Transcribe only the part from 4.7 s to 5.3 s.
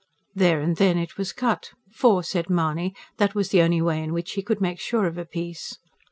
sure of a